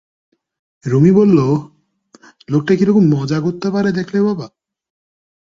[0.85, 1.39] রুমী বলল,
[2.49, 4.47] লোকটা কি রকম মজা করতে পারে দেখলে বাবা?